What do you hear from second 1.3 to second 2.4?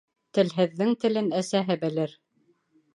әсәһе белер.